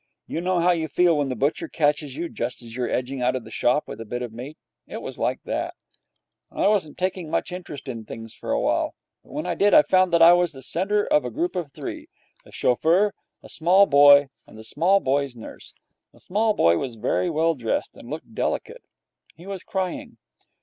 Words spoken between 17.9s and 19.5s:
and looked delicate. He